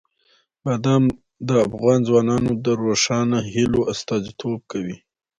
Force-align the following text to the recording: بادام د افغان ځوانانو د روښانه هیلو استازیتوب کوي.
بادام 0.63 1.03
د 1.47 1.49
افغان 1.67 1.99
ځوانانو 2.07 2.51
د 2.65 2.67
روښانه 2.81 3.39
هیلو 3.53 3.81
استازیتوب 3.91 4.59
کوي. 4.71 4.97